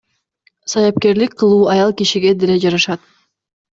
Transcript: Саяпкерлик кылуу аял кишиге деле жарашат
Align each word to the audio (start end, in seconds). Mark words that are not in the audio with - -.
Саяпкерлик 0.71 1.31
кылуу 1.39 1.65
аял 1.73 1.91
кишиге 1.99 2.31
деле 2.41 2.55
жарашат 2.63 2.99